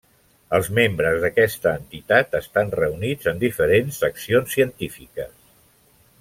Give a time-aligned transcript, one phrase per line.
[0.57, 5.33] Els membres d'aquesta entitat estan reunits en diferents Seccions Científiques.